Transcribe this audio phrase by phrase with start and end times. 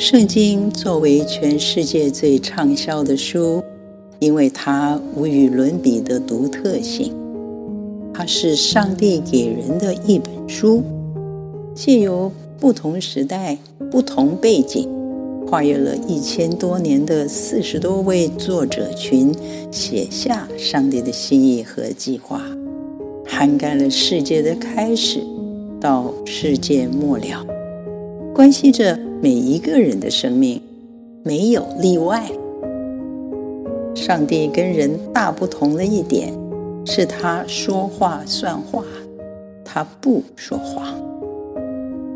[0.00, 3.60] 圣经作为全世界最畅销的书，
[4.20, 7.12] 因为它无与伦比的独特性。
[8.14, 10.84] 它是上帝给人的一本书，
[11.74, 12.30] 借由
[12.60, 13.58] 不同时代、
[13.90, 14.88] 不同背景，
[15.48, 19.34] 跨越了一千多年的四十多位作者群，
[19.72, 22.40] 写下上帝的心意和计划，
[23.26, 25.18] 涵盖了世界的开始
[25.80, 27.44] 到世界末了，
[28.32, 30.62] 关系着每一个人的生命，
[31.24, 32.30] 没有例外。
[33.94, 36.32] 上帝跟人大不同的一点。
[36.90, 38.82] 是他说话算话，
[39.62, 40.86] 他不说谎，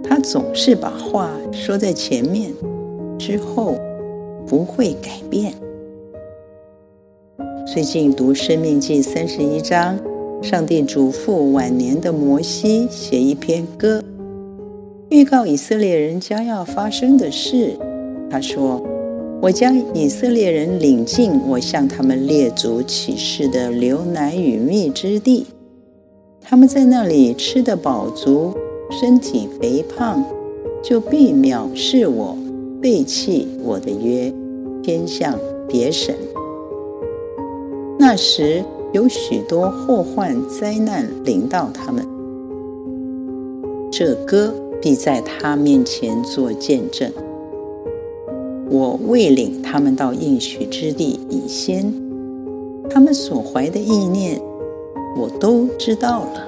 [0.00, 2.52] 他总是把话说在前面，
[3.18, 3.74] 之后
[4.46, 5.52] 不会改变。
[7.66, 9.98] 最近读《生命记》三十一章，
[10.40, 14.00] 上帝嘱咐晚年的摩西写一篇歌，
[15.10, 17.76] 预告以色列人将要发生的事。
[18.30, 18.82] 他说。
[19.42, 25.46] 我将以色列人领进我向他们列祖起誓的流奶与蜜之地，
[26.42, 28.52] 他们在那里吃得饱足，
[28.90, 30.22] 身体肥胖，
[30.82, 32.36] 就必藐视我，
[32.82, 34.30] 背弃我的约，
[34.82, 36.14] 偏向别神。
[37.98, 42.06] 那时有许多祸患灾难临到他们，
[43.90, 47.12] 这歌必在他面前做见证。
[48.68, 51.92] 我未领他们到应许之地以先，
[52.88, 54.40] 他们所怀的意念，
[55.16, 56.46] 我都知道了。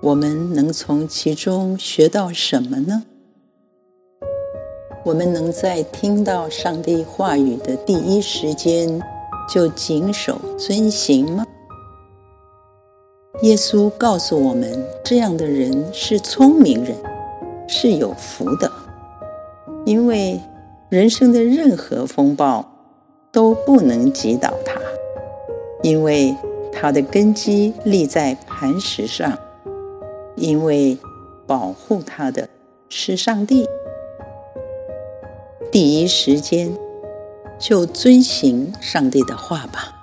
[0.00, 3.04] 我们能从其中学到什么呢？
[5.04, 9.00] 我们能在听到上帝话语的第一时间
[9.48, 11.44] 就谨守遵行吗？
[13.42, 16.96] 耶稣告诉我们，这样的人是聪明人，
[17.66, 18.70] 是有福的。
[19.84, 20.40] 因为
[20.88, 22.64] 人生的任何风暴
[23.32, 24.80] 都不能击倒他，
[25.82, 26.36] 因为
[26.72, 29.36] 他的根基立在磐石上，
[30.36, 30.96] 因为
[31.44, 32.48] 保护他的
[32.88, 33.68] 是上帝。
[35.72, 36.72] 第一时间
[37.58, 39.98] 就遵行上帝的话吧。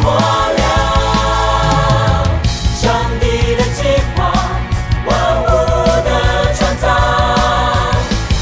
[0.00, 0.62] 活了，
[2.74, 2.82] 上
[3.20, 3.80] 帝的计
[4.16, 4.32] 划，
[5.06, 5.10] 万
[5.42, 5.44] 物
[6.04, 6.08] 的
[6.54, 6.84] 创造，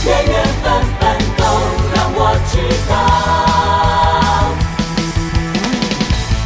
[0.05, 0.66] 原原本
[1.00, 1.03] 本
[1.37, 1.43] 都
[1.94, 2.19] 让我
[2.50, 2.53] 知
[2.89, 2.93] 道。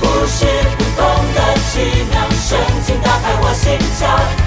[0.01, 0.39] 不是
[0.79, 1.01] 普通
[1.35, 1.39] 的
[1.71, 1.73] 奇
[2.11, 2.49] 妙，神
[2.87, 3.63] 经打开我心
[3.99, 4.44] 窍。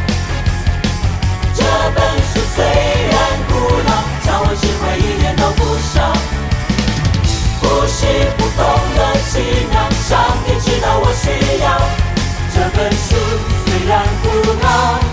[9.38, 10.18] 信仰，上
[10.48, 11.30] 帝知道我需
[11.62, 11.80] 要。
[12.52, 13.16] 这本书
[13.68, 14.28] 虽然古
[14.64, 15.07] 老。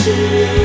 [0.00, 0.59] see.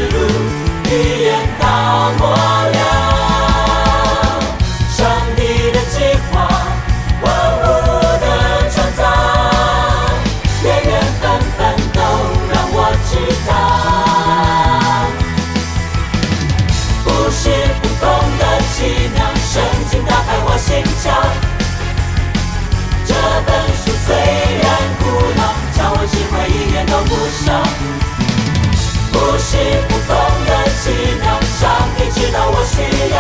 [32.76, 33.18] 需要。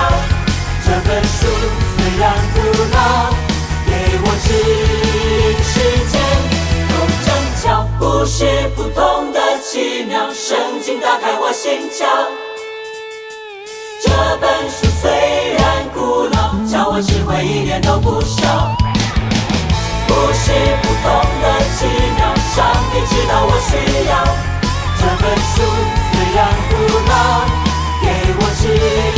[0.83, 1.47] 这本书
[1.95, 2.23] 虽然
[2.53, 2.59] 古
[2.93, 3.31] 老，
[3.85, 3.91] 给
[4.21, 5.73] 我指引时
[6.11, 6.13] 间。
[6.91, 6.93] 用
[7.25, 7.27] 正
[7.63, 7.63] 巧
[7.97, 12.05] 不是普通的奇妙，圣经打开我心窍。
[14.03, 15.09] 这本书虽
[15.53, 15.63] 然
[15.93, 18.75] 古老，叫我智慧一点都不少。
[20.07, 20.51] 不是
[20.83, 21.07] 普通
[21.41, 21.87] 的奇
[22.17, 22.55] 妙，上
[22.91, 23.71] 帝知道我需
[24.09, 24.13] 要。
[24.99, 25.55] 这本书
[26.11, 26.37] 虽然
[26.69, 26.73] 古
[27.09, 27.13] 老，
[28.01, 28.05] 给
[28.37, 29.14] 我指。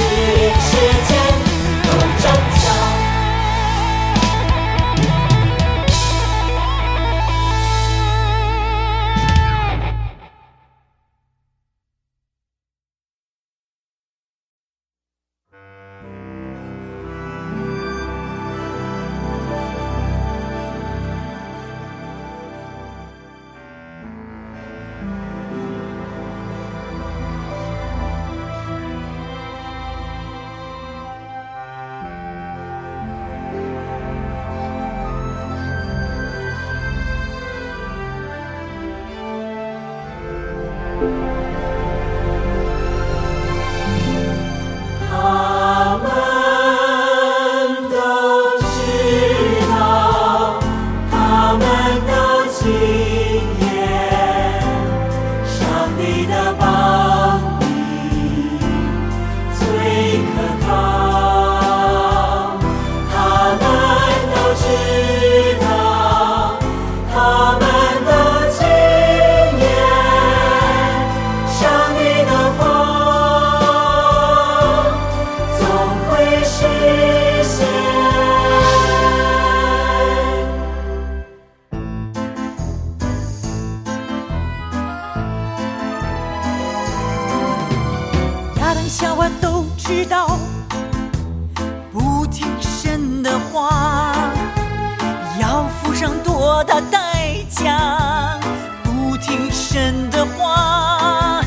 [96.57, 98.39] 我的代价
[98.83, 101.39] 不听神的话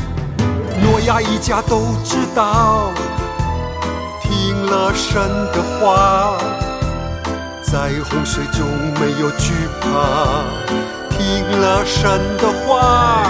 [0.81, 2.93] 诺亚一家都知道
[4.21, 5.21] 听了神
[5.51, 6.37] 的话
[7.61, 8.65] 在洪水中
[9.01, 10.45] 没有惧怕
[11.09, 13.20] 听了神的话。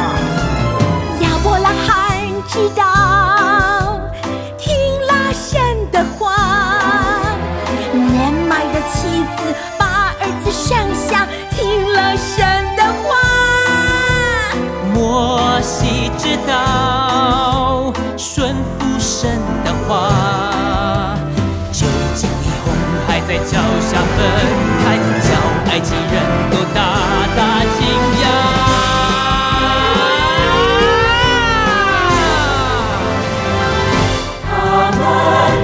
[25.83, 26.13] 及人
[26.51, 26.79] 都大
[27.35, 27.39] 大
[27.77, 27.79] 惊
[28.21, 28.23] 讶。
[34.47, 34.49] 他
[34.97, 34.99] 们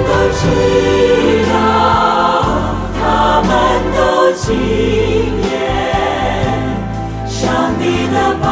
[0.08, 0.42] 都知
[1.52, 1.56] 道，
[3.00, 3.02] 他
[3.42, 3.50] 们
[3.96, 3.98] 都
[4.34, 4.46] 经
[5.44, 5.46] 验
[7.28, 7.36] 上
[7.80, 8.46] 帝的宝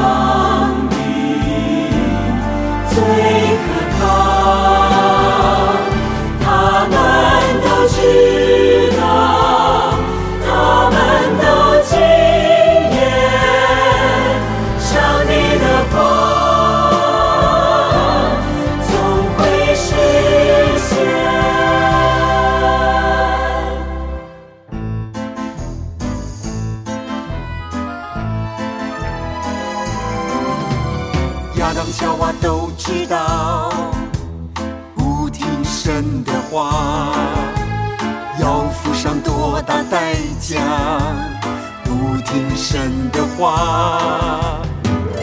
[41.84, 44.60] 不听神的话，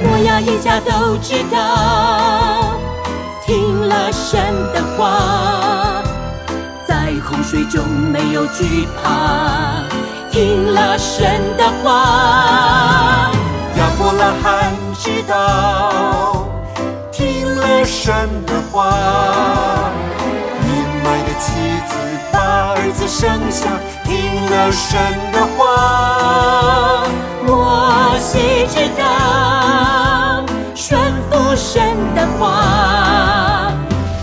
[0.04, 2.74] 我要一家都知道，
[3.44, 4.40] 听了神
[4.72, 6.02] 的话，
[6.86, 9.82] 在洪水中没有惧怕。
[10.30, 13.30] 听了神的话，
[13.76, 16.46] 亚伯拉罕知道，
[17.12, 18.14] 听了神
[18.46, 18.88] 的话，
[22.92, 23.68] 子声响，
[24.04, 24.10] 听
[24.50, 25.00] 了神
[25.32, 27.04] 的话。
[27.46, 30.44] 摩西知道
[30.74, 31.82] 顺服神
[32.14, 33.72] 的话，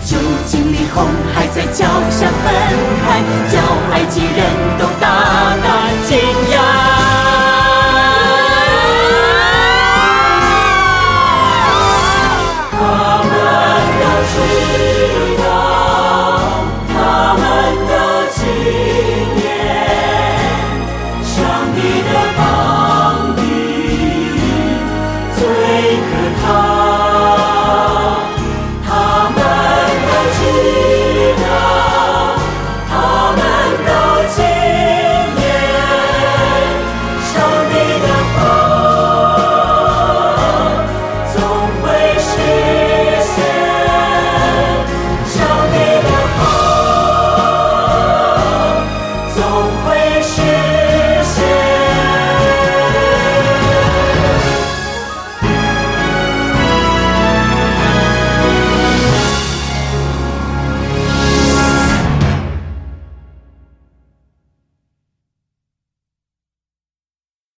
[0.05, 2.45] 就经历红海在脚下分
[3.03, 3.21] 开，
[3.51, 3.59] 叫
[3.91, 4.78] 埃及人。
[25.79, 26.68] 没可靠。